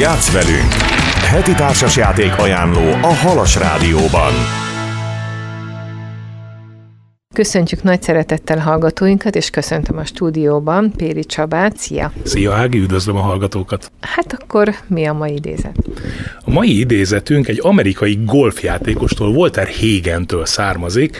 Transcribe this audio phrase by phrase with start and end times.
[0.00, 0.72] Játsz velünk!
[1.30, 4.32] Heti társasjáték ajánló a Halas Rádióban.
[7.34, 11.76] Köszöntjük nagy szeretettel hallgatóinkat, és köszöntöm a stúdióban Péri Csabát.
[11.76, 12.12] Szia!
[12.22, 13.92] Szia Ági, üdvözlöm a hallgatókat!
[14.00, 15.76] Hát akkor mi a mai idézet?
[16.44, 21.16] A mai idézetünk egy amerikai golfjátékostól, Walter Hagentől származik,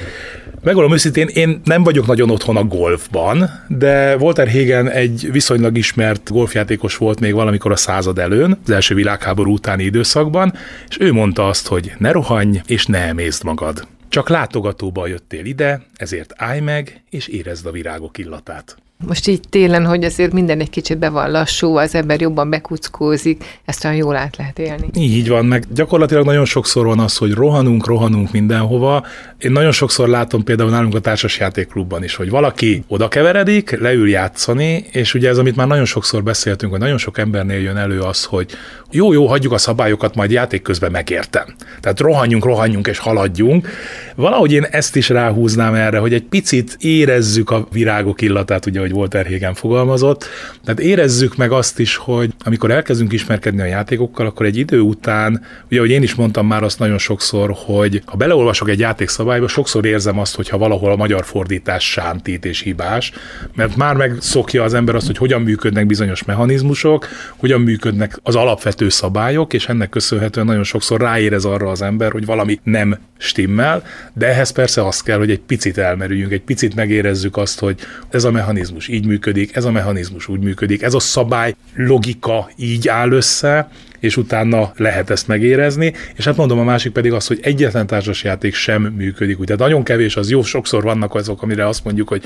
[0.62, 6.30] Megmondom őszintén, én nem vagyok nagyon otthon a golfban, de Walter Hagen egy viszonylag ismert
[6.30, 10.52] golfjátékos volt még valamikor a század előn, az első világháború utáni időszakban,
[10.88, 13.86] és ő mondta azt, hogy ne rohanj és ne emészd magad.
[14.08, 18.77] Csak látogatóba jöttél ide, ezért állj meg, és érezd a virágok illatát.
[19.07, 23.45] Most így télen, hogy azért minden egy kicsit be van lassú, az ember jobban bekuckózik,
[23.64, 24.89] ezt olyan jól át lehet élni.
[24.95, 29.07] Így van, meg gyakorlatilag nagyon sokszor van az, hogy rohanunk, rohanunk mindenhova.
[29.39, 34.84] Én nagyon sokszor látom például nálunk a társasjátékklubban is, hogy valaki oda keveredik, leül játszani,
[34.91, 38.25] és ugye ez, amit már nagyon sokszor beszéltünk, hogy nagyon sok embernél jön elő az,
[38.25, 38.50] hogy
[38.91, 41.44] jó, jó, hagyjuk a szabályokat, majd játék közben megértem.
[41.80, 43.69] Tehát rohanjunk, rohanjunk és haladjunk.
[44.14, 48.98] Valahogy én ezt is ráhúznám erre, hogy egy picit érezzük a virágok illatát, ugye, hogy
[48.98, 50.24] Walter Hagen fogalmazott.
[50.64, 55.42] Tehát érezzük meg azt is, hogy amikor elkezdünk ismerkedni a játékokkal, akkor egy idő után,
[55.66, 59.84] ugye, ahogy én is mondtam már azt nagyon sokszor, hogy ha beleolvasok egy játékszabályba, sokszor
[59.84, 63.12] érzem azt, hogy ha valahol a magyar fordítás sántít és hibás,
[63.55, 68.88] mert már megszokja az ember azt, hogy hogyan működnek bizonyos mechanizmusok, hogyan működnek az alapvető
[68.88, 74.27] szabályok, és ennek köszönhetően nagyon sokszor ráérez arra az ember, hogy valami nem stimmel, de
[74.27, 77.80] ehhez persze az kell, hogy egy picit elmerüljünk, egy picit megérezzük azt, hogy
[78.11, 82.89] ez a mechanizmus így működik, ez a mechanizmus úgy működik, ez a szabály logika így
[82.89, 85.92] áll össze, és utána lehet ezt megérezni.
[86.14, 89.39] És hát mondom, a másik pedig az, hogy egyetlen társasjáték sem működik.
[89.39, 92.23] Ugye nagyon kevés, az jó, sokszor vannak azok, amire azt mondjuk, hogy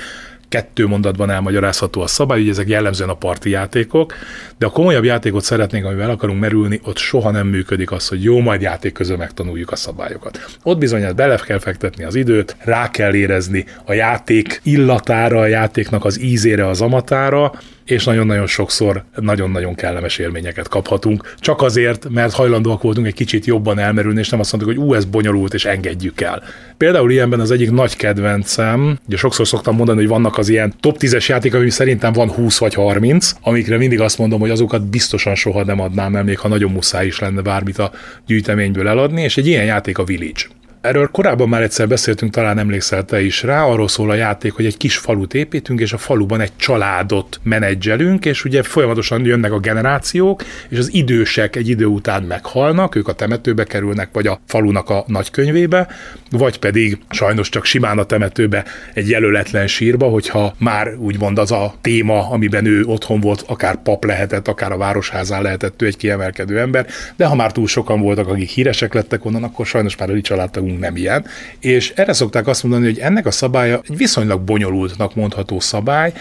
[0.49, 4.15] kettő mondatban elmagyarázható a szabály, ugye ezek jellemzően a parti játékok,
[4.59, 8.41] de a komolyabb játékot szeretnénk, amivel akarunk merülni, ott soha nem működik az, hogy jó,
[8.41, 10.59] majd játék közben megtanuljuk a szabályokat.
[10.63, 16.05] Ott bizony bele kell fektetni az időt, rá kell érezni a játék illatára, a játéknak
[16.05, 17.53] az ízére, az amatára,
[17.85, 23.79] és nagyon-nagyon sokszor nagyon-nagyon kellemes élményeket kaphatunk, csak azért, mert hajlandóak voltunk egy kicsit jobban
[23.79, 26.43] elmerülni, és nem azt mondtuk, hogy ú, ez bonyolult, és engedjük el.
[26.77, 30.97] Például ilyenben az egyik nagy kedvencem, ugye sokszor szoktam mondani, hogy vannak az ilyen top
[31.01, 35.35] 10-es játékok, ami szerintem van 20 vagy 30, amikre mindig azt mondom, hogy azokat biztosan
[35.35, 37.91] soha nem adnám el, még ha nagyon muszáj is lenne bármit a
[38.27, 40.43] gyűjteményből eladni, és egy ilyen játék a Village.
[40.85, 44.67] Erről korábban már egyszer beszéltünk, talán emlékszel te is rá, arról szól a játék, hogy
[44.67, 49.59] egy kis falut építünk, és a faluban egy családot menedzselünk, és ugye folyamatosan jönnek a
[49.59, 54.91] generációk, és az idősek egy idő után meghalnak, ők a temetőbe kerülnek, vagy a falunak
[54.91, 55.89] a nagykönyvébe,
[56.31, 58.65] vagy pedig sajnos csak simán a temetőbe
[58.95, 64.05] egy jelöletlen sírba, hogyha már úgymond az a téma, amiben ő otthon volt, akár pap
[64.05, 68.29] lehetett, akár a városházán lehetett ő egy kiemelkedő ember, de ha már túl sokan voltak,
[68.29, 71.25] akik híresek lettek onnan, akkor sajnos már a családtagunk nálunk nem ilyen.
[71.61, 76.13] És erre szokták azt mondani, hogy ennek a szabálya egy viszonylag bonyolultnak mondható szabály,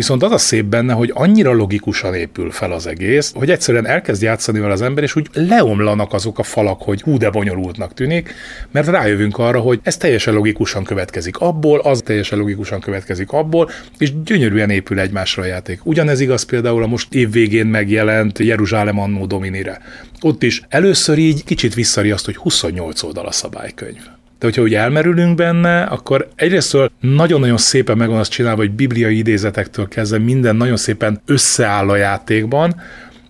[0.00, 4.22] Viszont az a szép benne, hogy annyira logikusan épül fel az egész, hogy egyszerűen elkezd
[4.22, 8.34] játszani vele az ember, és úgy leomlanak azok a falak, hogy hú, de bonyolultnak tűnik,
[8.70, 14.22] mert rájövünk arra, hogy ez teljesen logikusan következik abból, az teljesen logikusan következik abból, és
[14.24, 15.86] gyönyörűen épül egymásra a játék.
[15.86, 19.80] Ugyanez igaz például a most évvégén megjelent Jeruzsálem annó Dominire.
[20.20, 25.34] Ott is először így kicsit visszariaszt, hogy 28 oldal a szabálykönyv de hogyha úgy elmerülünk
[25.34, 30.76] benne, akkor egyrésztől nagyon-nagyon szépen meg van azt csinálva, hogy bibliai idézetektől kezdve minden nagyon
[30.76, 32.74] szépen összeáll a játékban,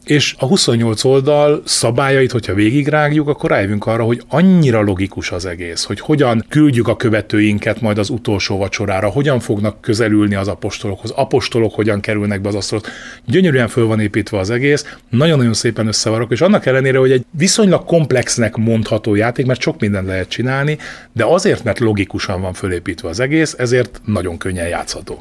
[0.05, 5.85] és a 28 oldal szabályait, hogyha végigrágjuk, akkor rájövünk arra, hogy annyira logikus az egész,
[5.85, 11.75] hogy hogyan küldjük a követőinket majd az utolsó vacsorára, hogyan fognak közelülni az apostolokhoz, apostolok
[11.75, 12.89] hogyan kerülnek be az asztalot.
[13.25, 17.85] Gyönyörűen föl van építve az egész, nagyon-nagyon szépen összevarok, és annak ellenére, hogy egy viszonylag
[17.85, 20.79] komplexnek mondható játék, mert sok mindent lehet csinálni,
[21.13, 25.21] de azért, mert logikusan van fölépítve az egész, ezért nagyon könnyen játszható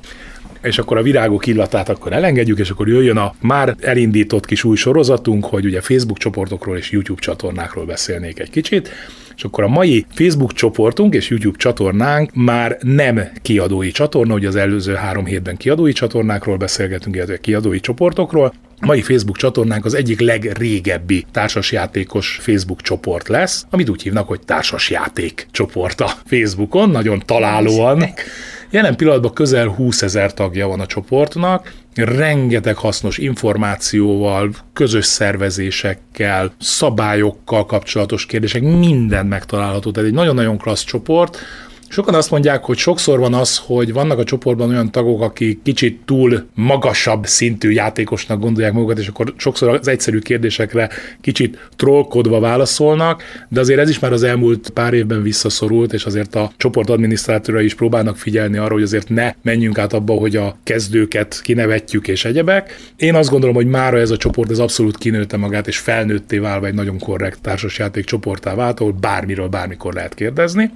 [0.62, 4.76] és akkor a virágok illatát akkor elengedjük, és akkor jöjjön a már elindított kis új
[4.76, 8.90] sorozatunk, hogy ugye Facebook csoportokról és YouTube csatornákról beszélnék egy kicsit,
[9.40, 14.56] és akkor a mai Facebook csoportunk és YouTube csatornánk már nem kiadói csatorna, ugye az
[14.56, 21.26] előző három hétben kiadói csatornákról beszélgetünk, illetve kiadói csoportokról, mai Facebook csatornánk az egyik legrégebbi
[21.32, 28.04] társasjátékos Facebook csoport lesz, amit úgy hívnak, hogy társasjáték csoport a Facebookon, nagyon találóan.
[28.72, 37.66] Jelen pillanatban közel 20 ezer tagja van a csoportnak, rengeteg hasznos információval, közös szervezésekkel, szabályokkal
[37.66, 39.92] kapcsolatos kérdések, minden megtalálható.
[39.92, 41.38] Tehát egy nagyon-nagyon klassz csoport,
[41.92, 46.00] Sokan azt mondják, hogy sokszor van az, hogy vannak a csoportban olyan tagok, akik kicsit
[46.06, 50.90] túl magasabb szintű játékosnak gondolják magukat, és akkor sokszor az egyszerű kérdésekre
[51.22, 56.36] kicsit trollkodva válaszolnak, de azért ez is már az elmúlt pár évben visszaszorult, és azért
[56.36, 60.58] a csoport adminisztrátorai is próbálnak figyelni arra, hogy azért ne menjünk át abba, hogy a
[60.64, 62.76] kezdőket kinevetjük és egyebek.
[62.96, 66.66] Én azt gondolom, hogy mára ez a csoport ez abszolút kinőtte magát, és felnőtté válva
[66.66, 70.72] egy nagyon korrekt társasjáték csoportá vált, ahol bármiről bármikor lehet kérdezni.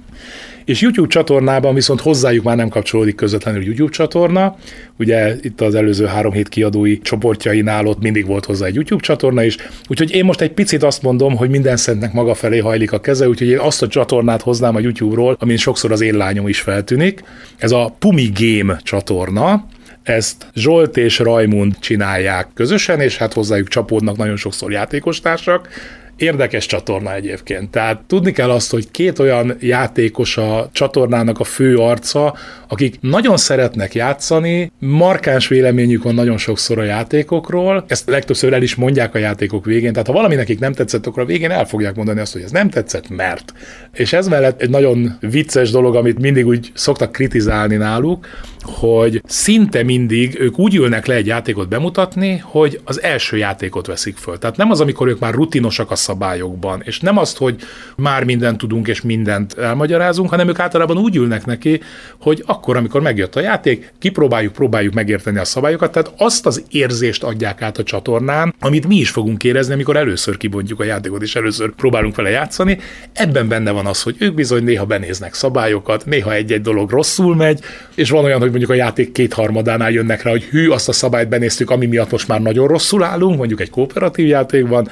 [0.64, 4.56] És YouTube csatornában viszont hozzájuk már nem kapcsolódik közvetlenül YouTube csatorna.
[4.98, 9.42] Ugye itt az előző három hét kiadói csoportjainál ott mindig volt hozzá egy YouTube csatorna
[9.42, 9.56] is.
[9.88, 13.28] Úgyhogy én most egy picit azt mondom, hogy minden szentnek maga felé hajlik a keze,
[13.28, 17.22] úgyhogy én azt a csatornát hoznám a YouTube-ról, amin sokszor az én lányom is feltűnik.
[17.56, 19.66] Ez a Pumi Game csatorna,
[20.02, 25.68] ezt Zsolt és Rajmund csinálják közösen, és hát hozzájuk csapódnak nagyon sokszor játékostársak.
[26.16, 27.70] Érdekes csatorna egyébként.
[27.70, 32.34] Tehát tudni kell azt, hogy két olyan játékos a csatornának a fő arca,
[32.68, 38.74] akik nagyon szeretnek játszani, markáns véleményük van nagyon sokszor a játékokról, ezt legtöbbször el is
[38.74, 41.94] mondják a játékok végén, tehát ha valami nekik nem tetszett, akkor a végén el fogják
[41.94, 43.52] mondani azt, hogy ez nem tetszett, mert.
[43.92, 48.26] És ez mellett egy nagyon vicces dolog, amit mindig úgy szoktak kritizálni náluk,
[48.64, 54.16] hogy szinte mindig ők úgy ülnek le egy játékot bemutatni, hogy az első játékot veszik
[54.16, 54.38] föl.
[54.38, 57.56] Tehát nem az, amikor ők már rutinosak a szabályokban, és nem azt, hogy
[57.96, 61.80] már mindent tudunk és mindent elmagyarázunk, hanem ők általában úgy ülnek neki,
[62.20, 67.22] hogy akkor, amikor megjött a játék, kipróbáljuk, próbáljuk megérteni a szabályokat, tehát azt az érzést
[67.22, 71.36] adják át a csatornán, amit mi is fogunk érezni, amikor először kibontjuk a játékot, és
[71.36, 72.78] először próbálunk vele játszani.
[73.12, 77.60] Ebben benne van az, hogy ők bizony néha benéznek szabályokat, néha egy-egy dolog rosszul megy,
[77.94, 81.28] és van olyan, hogy mondjuk a játék kétharmadánál jönnek rá, hogy hű, azt a szabályt
[81.28, 84.88] benéztük, ami miatt most már nagyon rosszul állunk, mondjuk egy kooperatív játékban,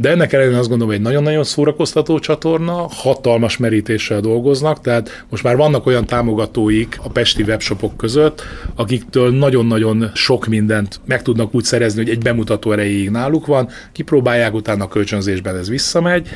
[0.00, 5.42] de ennek ellenére azt gondolom, hogy egy nagyon-nagyon szórakoztató csatorna, hatalmas merítéssel dolgoznak, tehát most
[5.42, 8.42] már vannak olyan támogatóik a pesti webshopok között,
[8.74, 14.54] akiktől nagyon-nagyon sok mindent meg tudnak úgy szerezni, hogy egy bemutató erejéig náluk van, kipróbálják,
[14.54, 16.28] utána a kölcsönzésben ez visszamegy,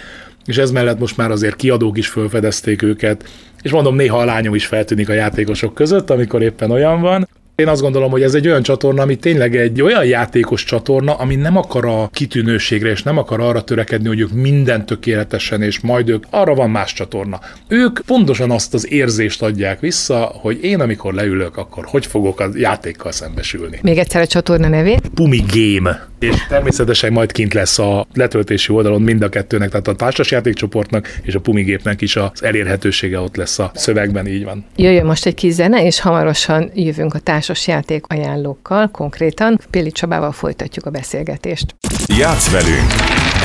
[0.44, 3.24] és ez mellett most már azért kiadók is felfedezték őket,
[3.62, 7.28] és mondom, néha a lányom is feltűnik a játékosok között, amikor éppen olyan van.
[7.56, 11.34] Én azt gondolom, hogy ez egy olyan csatorna, ami tényleg egy olyan játékos csatorna, ami
[11.34, 16.08] nem akar a kitűnőségre, és nem akar arra törekedni, hogy ők minden tökéletesen, és majd
[16.08, 17.40] ők, arra van más csatorna.
[17.68, 22.48] Ők pontosan azt az érzést adják vissza, hogy én amikor leülök, akkor hogy fogok a
[22.54, 23.78] játékkal szembesülni.
[23.82, 25.10] Még egyszer a csatorna nevét?
[25.14, 26.08] Pumi Game.
[26.18, 31.34] És természetesen majd kint lesz a letöltési oldalon mind a kettőnek, tehát a társasjátékcsoportnak és
[31.34, 34.64] a Pumi gépnek is az elérhetősége ott lesz a szövegben, így van.
[34.76, 40.32] Jöjjön most egy kis zene, és hamarosan jövünk a társas játék ajánlókkal, konkrétan Péli Csabával
[40.32, 41.76] folytatjuk a beszélgetést.
[42.06, 42.90] Játsz velünk!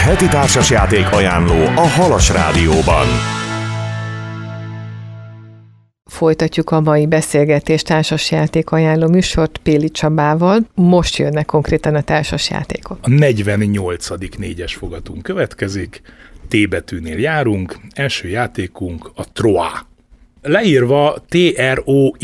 [0.03, 3.07] Heti társasjáték ajánló a Halas Rádióban.
[6.05, 10.59] Folytatjuk a mai beszélgetést társasjáték ajánló műsort Péli Csabával.
[10.75, 12.97] Most jönnek konkrétan a társasjátékok.
[13.01, 14.37] A 48.
[14.37, 16.01] négyes fogatunk következik,
[16.47, 19.87] T betűnél járunk, első játékunk a Troa
[20.41, 22.21] leírva T-R-O-Y-E-S,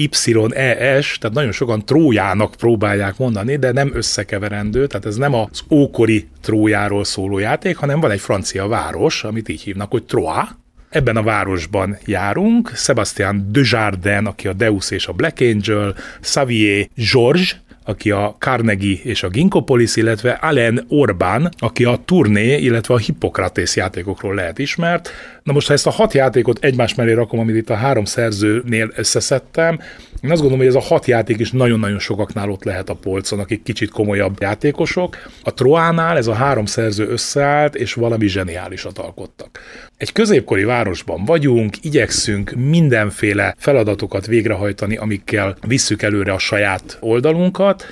[1.17, 7.03] tehát nagyon sokan Trójának próbálják mondani, de nem összekeverendő, tehát ez nem az ókori Trójáról
[7.03, 10.47] szóló játék, hanem van egy francia város, amit így hívnak, hogy Troyes,
[10.89, 17.61] Ebben a városban járunk, Sebastian Desjardins, aki a Deus és a Black Angel, Xavier Georges,
[17.85, 23.75] aki a Carnegie és a Ginkopolis, illetve Alain Orbán, aki a Turné, illetve a Hippokratész
[23.75, 25.09] játékokról lehet ismert.
[25.45, 28.91] Na most, ha ezt a hat játékot egymás mellé rakom, amit itt a három szerzőnél
[28.95, 29.79] összeszedtem,
[30.21, 33.39] én azt gondolom, hogy ez a hat játék is nagyon-nagyon sokaknál ott lehet a polcon,
[33.39, 35.17] akik kicsit komolyabb játékosok.
[35.43, 39.59] A Troánál ez a három szerző összeállt, és valami zseniálisat alkottak.
[39.97, 47.85] Egy középkori városban vagyunk, igyekszünk mindenféle feladatokat végrehajtani, amikkel visszük előre a saját oldalunkat,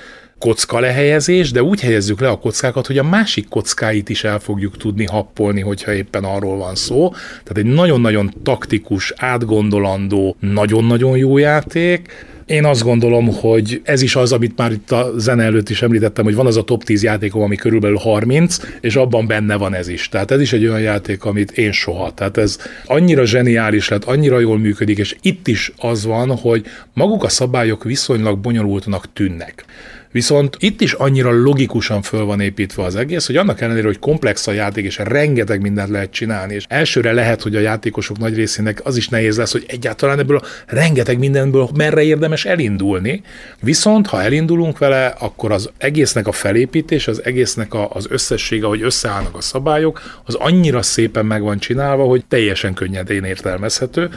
[0.44, 4.78] kocka lehelyezés, de úgy helyezzük le a kockákat, hogy a másik kockáit is el fogjuk
[4.78, 7.10] tudni happolni, hogyha éppen arról van szó.
[7.10, 12.26] Tehát egy nagyon-nagyon taktikus, átgondolandó, nagyon-nagyon jó játék.
[12.46, 16.24] Én azt gondolom, hogy ez is az, amit már itt a zene előtt is említettem,
[16.24, 19.88] hogy van az a top 10 játékom, ami körülbelül 30, és abban benne van ez
[19.88, 20.10] is.
[20.10, 22.14] Tehát ez is egy olyan játék, amit én soha.
[22.14, 27.24] Tehát ez annyira zseniális lett, annyira jól működik, és itt is az van, hogy maguk
[27.24, 29.66] a szabályok viszonylag bonyolultnak tűnnek.
[30.13, 34.48] Viszont itt is annyira logikusan föl van építve az egész, hogy annak ellenére, hogy komplex
[34.48, 38.82] a játék, és rengeteg mindent lehet csinálni, és elsőre lehet, hogy a játékosok nagy részének
[38.84, 43.22] az is nehéz lesz, hogy egyáltalán ebből a rengeteg mindenből merre érdemes elindulni.
[43.62, 48.82] Viszont, ha elindulunk vele, akkor az egésznek a felépítés, az egésznek a, az összessége, hogy
[48.82, 54.10] összeállnak a szabályok, az annyira szépen meg van csinálva, hogy teljesen könnyedén értelmezhető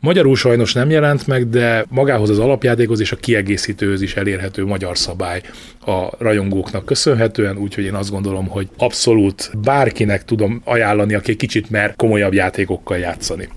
[0.00, 4.98] Magyarul sajnos nem jelent meg, de magához az alapjátékhoz és a kiegészítőhöz is elérhető magyar
[4.98, 5.42] szabály
[5.86, 11.94] a rajongóknak köszönhetően, úgyhogy én azt gondolom, hogy abszolút bárkinek tudom ajánlani, aki kicsit mer
[11.96, 13.48] komolyabb játékokkal játszani.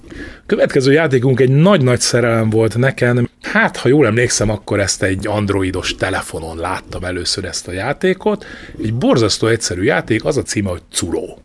[0.46, 3.30] Következő játékunk egy nagy-nagy szerelem volt nekem.
[3.42, 8.46] Hát, ha jól emlékszem, akkor ezt egy androidos telefonon láttam először ezt a játékot.
[8.84, 11.41] Egy borzasztó egyszerű játék, az a címe, hogy Curo.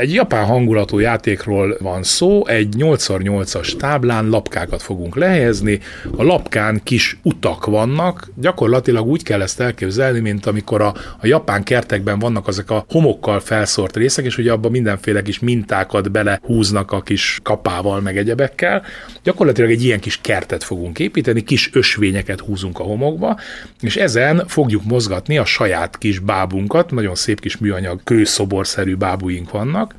[0.00, 5.80] Egy japán hangulatú játékról van szó, egy 8x8-as táblán lapkákat fogunk lehelyezni,
[6.16, 11.62] a lapkán kis utak vannak, gyakorlatilag úgy kell ezt elképzelni, mint amikor a, a japán
[11.62, 17.00] kertekben vannak azok a homokkal felszórt részek, és ugye abban mindenféle kis mintákat belehúznak a
[17.00, 18.82] kis kapával, meg egyebekkel.
[19.22, 23.38] Gyakorlatilag egy ilyen kis kertet fogunk építeni, kis ösvényeket húzunk a homokba,
[23.80, 29.89] és ezen fogjuk mozgatni a saját kis bábunkat, nagyon szép kis műanyag kőszoborszerű bábuink vannak,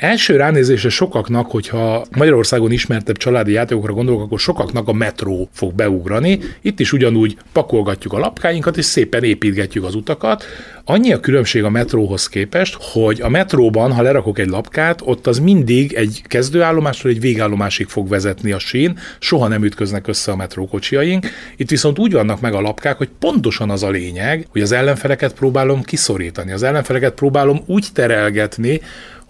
[0.00, 6.38] Első ránézésre sokaknak, hogyha Magyarországon ismertebb családi játékokra gondolok, akkor sokaknak a metró fog beugrani.
[6.60, 10.44] Itt is ugyanúgy pakolgatjuk a lapkáinkat, és szépen építgetjük az utakat.
[10.84, 15.38] Annyi a különbség a metróhoz képest, hogy a metróban, ha lerakok egy lapkát, ott az
[15.38, 21.26] mindig egy kezdőállomásról egy végállomásig fog vezetni a sín, soha nem ütköznek össze a metrókocsiaink.
[21.56, 25.34] Itt viszont úgy vannak meg a lapkák, hogy pontosan az a lényeg, hogy az ellenfeleket
[25.34, 26.52] próbálom kiszorítani.
[26.52, 28.80] Az ellenfeleket próbálom úgy terelgetni,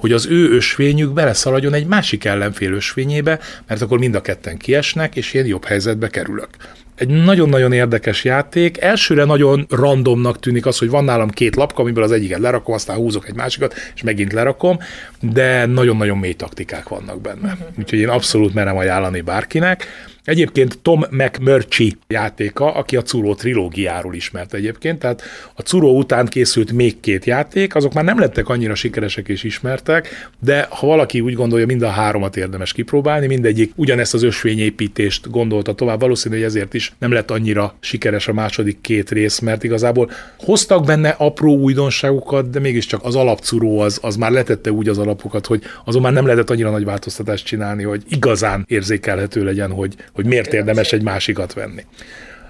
[0.00, 5.16] hogy az ő ösvényük beleszaladjon egy másik ellenfél ösvényébe, mert akkor mind a ketten kiesnek,
[5.16, 6.48] és én jobb helyzetbe kerülök.
[6.96, 8.80] Egy nagyon-nagyon érdekes játék.
[8.80, 12.96] Elsőre nagyon randomnak tűnik az, hogy van nálam két lapka, amiből az egyiket lerakom, aztán
[12.96, 14.78] húzok egy másikat, és megint lerakom,
[15.20, 17.56] de nagyon-nagyon mély taktikák vannak benne.
[17.78, 19.86] Úgyhogy én abszolút merem ajánlani bárkinek.
[20.30, 25.22] Egyébként Tom McMurchy játéka, aki a Curo trilógiáról ismert egyébként, tehát
[25.54, 30.28] a Curo után készült még két játék, azok már nem lettek annyira sikeresek és ismertek,
[30.38, 35.74] de ha valaki úgy gondolja, mind a háromat érdemes kipróbálni, mindegyik ugyanezt az ösvényépítést gondolta
[35.74, 40.10] tovább, valószínű, hogy ezért is nem lett annyira sikeres a második két rész, mert igazából
[40.38, 45.46] hoztak benne apró újdonságokat, de mégiscsak az alapcuró az, az már letette úgy az alapokat,
[45.46, 50.28] hogy azon már nem lehetett annyira nagy változtatást csinálni, hogy igazán érzékelhető legyen, hogy, hogy
[50.28, 51.84] miért érdemes egy másikat venni.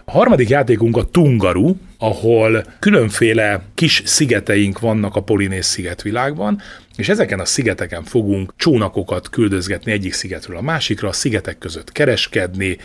[0.05, 6.61] A harmadik játékunk a Tungaru, ahol különféle kis szigeteink vannak a Polinész szigetvilágban,
[6.97, 12.79] és ezeken a szigeteken fogunk csónakokat küldözgetni egyik szigetről a másikra, a szigetek között kereskedni,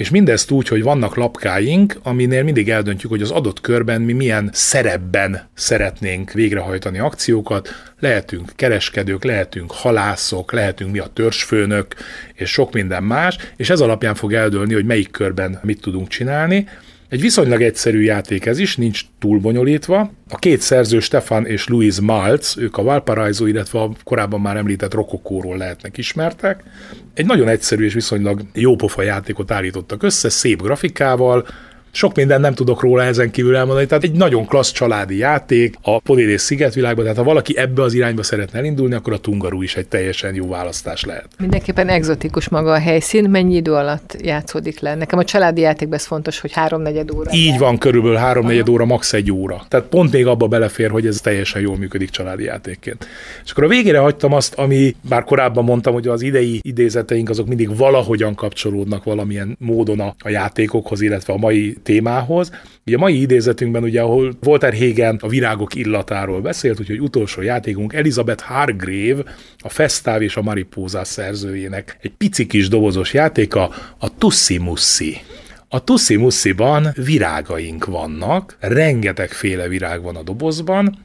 [0.00, 4.50] és mindezt úgy, hogy vannak lapkáink, aminél mindig eldöntjük, hogy az adott körben mi milyen
[4.52, 7.68] szerepben szeretnénk végrehajtani akciókat.
[7.98, 11.94] Lehetünk kereskedők, lehetünk halászok, lehetünk mi a törzsfőnök,
[12.34, 16.68] és sok minden más, és ez alapján fog eldőlni, hogy melyik körben mit tudunk csinálni.
[17.10, 20.10] Egy viszonylag egyszerű játék ez is, nincs túl bonyolítva.
[20.28, 24.94] A két szerző, Stefan és Louis Maltz, ők a Valparaiso, illetve a korábban már említett
[24.94, 26.62] Rokokóról lehetnek ismertek.
[27.14, 31.46] Egy nagyon egyszerű és viszonylag jópofa játékot állítottak össze, szép grafikával,
[31.90, 35.98] sok minden nem tudok róla ezen kívül elmondani, tehát egy nagyon klassz családi játék a
[35.98, 39.88] Polinész szigetvilágban, tehát ha valaki ebbe az irányba szeretne elindulni, akkor a Tungaru is egy
[39.88, 41.28] teljesen jó választás lehet.
[41.38, 44.94] Mindenképpen egzotikus maga a helyszín, mennyi idő alatt játszódik le?
[44.94, 47.30] Nekem a családi játékban ez fontos, hogy háromnegyed óra.
[47.32, 49.12] Így van, körülbelül háromnegyed óra, max.
[49.12, 49.64] egy óra.
[49.68, 53.06] Tehát pont még abba belefér, hogy ez teljesen jól működik családi játékként.
[53.44, 57.46] És akkor a végére hagytam azt, ami bár korábban mondtam, hogy az idei idézeteink azok
[57.46, 62.50] mindig valahogyan kapcsolódnak valamilyen módon a, a játékokhoz, illetve a mai témához.
[62.86, 67.92] Ugye a mai idézetünkben, ugye, ahol Walter Hagen a virágok illatáról beszélt, úgyhogy utolsó játékunk
[67.92, 69.22] Elizabeth Hargrave,
[69.58, 75.16] a Festáv és a Mariposa szerzőjének egy pici kis dobozos játéka, a Tussi Mussi.
[75.68, 80.98] A Tussi Mussiban virágaink vannak, rengetegféle virág van a dobozban,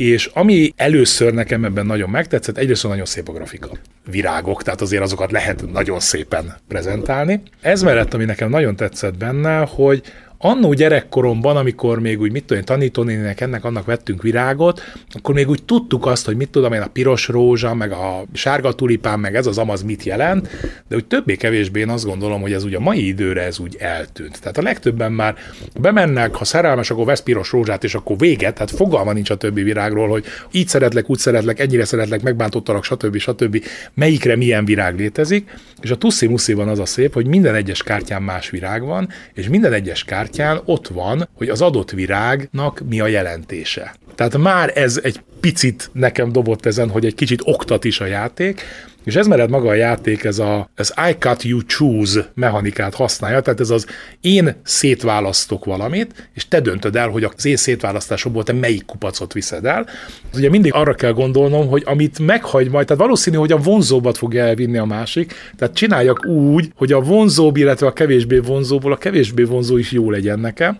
[0.00, 3.68] és ami először nekem ebben nagyon megtetszett, egyrészt nagyon szép a grafika.
[4.10, 7.42] Virágok, tehát azért azokat lehet nagyon szépen prezentálni.
[7.60, 10.02] Ez mellett, ami nekem nagyon tetszett benne, hogy
[10.42, 14.82] annó gyerekkoromban, amikor még úgy, mit tudom én, tanítónének ennek annak vettünk virágot,
[15.12, 18.72] akkor még úgy tudtuk azt, hogy mit tudom én, a piros rózsa, meg a sárga
[18.72, 20.48] tulipán, meg ez az amaz mit jelent,
[20.88, 24.40] de úgy többé-kevésbé én azt gondolom, hogy ez ugye a mai időre ez úgy eltűnt.
[24.40, 25.34] Tehát a legtöbben már
[25.80, 29.62] bemennek, ha szerelmes, akkor vesz piros rózsát, és akkor véget, tehát fogalma nincs a többi
[29.62, 33.16] virágról, hogy így szeretlek, úgy szeretlek, ennyire szeretlek, megbántottalak, stb.
[33.16, 33.64] stb.
[33.94, 38.22] Melyikre milyen virág létezik, és a Tussi Musziban az a szép, hogy minden egyes kártyán
[38.22, 40.28] más virág van, és minden egyes kártyán
[40.64, 43.94] ott van, hogy az adott virágnak mi a jelentése.
[44.14, 48.62] Tehát már ez egy picit nekem dobott ezen, hogy egy kicsit oktat is a játék,
[49.04, 53.40] és ez mered maga a játék, ez a ez I cut you choose mechanikát használja,
[53.40, 53.86] tehát ez az
[54.20, 59.64] én szétválasztok valamit, és te döntöd el, hogy az én szétválasztásomból te melyik kupacot viszed
[59.64, 59.86] el.
[60.32, 64.18] Az ugye mindig arra kell gondolnom, hogy amit meghagy majd, tehát valószínű, hogy a vonzóbat
[64.18, 68.96] fogja elvinni a másik, tehát csináljak úgy, hogy a vonzóbb, illetve a kevésbé vonzóból a
[68.96, 70.78] kevésbé vonzó is jó legyen nekem.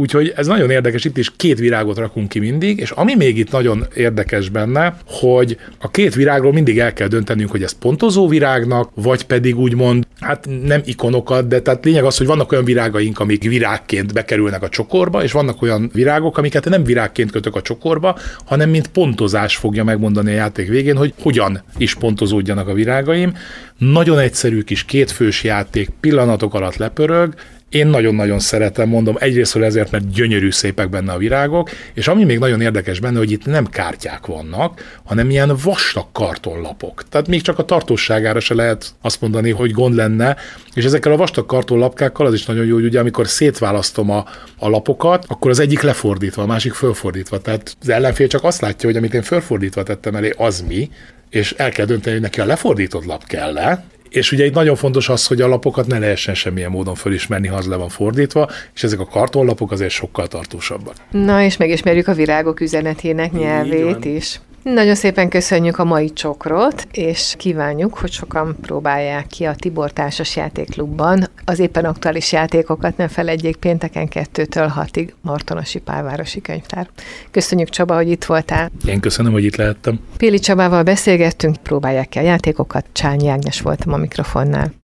[0.00, 3.50] Úgyhogy ez nagyon érdekes, itt is két virágot rakunk ki mindig, és ami még itt
[3.50, 8.90] nagyon érdekes benne, hogy a két virágról mindig el kell döntenünk, hogy ez pontozó virágnak,
[8.94, 13.42] vagy pedig úgymond, hát nem ikonokat, de tehát lényeg az, hogy vannak olyan virágaink, amik
[13.42, 18.70] virágként bekerülnek a csokorba, és vannak olyan virágok, amiket nem virágként kötök a csokorba, hanem
[18.70, 23.32] mint pontozás fogja megmondani a játék végén, hogy hogyan is pontozódjanak a virágaim.
[23.78, 27.34] Nagyon egyszerű kis kétfős játék, pillanatok alatt lepörög,
[27.70, 32.38] én nagyon-nagyon szeretem, mondom, egyrészt ezért, mert gyönyörű szépek benne a virágok, és ami még
[32.38, 37.08] nagyon érdekes benne, hogy itt nem kártyák vannak, hanem ilyen vastag kartonlapok.
[37.08, 40.36] Tehát még csak a tartóságára se lehet azt mondani, hogy gond lenne,
[40.74, 44.24] és ezekkel a vastag kartonlapkákkal az is nagyon jó, hogy ugye amikor szétválasztom a,
[44.58, 47.40] a lapokat, akkor az egyik lefordítva, a másik fölfordítva.
[47.40, 50.90] Tehát az ellenfél csak azt látja, hogy amit én fölfordítva tettem elé, az mi,
[51.30, 54.76] és el kell dönteni, hogy neki a lefordított lap kell -e, és ugye itt nagyon
[54.76, 58.50] fontos az, hogy a lapokat ne lehessen semmilyen módon fölismerni, ha az le van fordítva,
[58.74, 60.94] és ezek a kartonlapok azért sokkal tartósabbak.
[61.10, 64.40] Na, és megismerjük a virágok üzenetének nyelvét is.
[64.62, 70.36] Nagyon szépen köszönjük a mai csokrot, és kívánjuk, hogy sokan próbálják ki a Tibor Társas
[70.36, 71.28] Játékklubban.
[71.44, 76.88] Az éppen aktuális játékokat ne felejtjék pénteken 2-től 6-ig Martonosi Pálvárosi Könyvtár.
[77.30, 78.70] Köszönjük Csaba, hogy itt voltál.
[78.86, 80.00] Én köszönöm, hogy itt lehettem.
[80.16, 84.72] Péli Csabával beszélgettünk, próbálják ki a játékokat, Csányi Ágnes voltam a mikrofonnál.